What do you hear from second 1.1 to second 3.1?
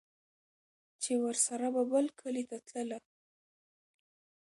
ورسره به بل کلي ته تلله